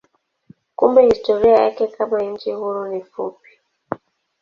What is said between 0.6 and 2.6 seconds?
Kumbe historia yake kama nchi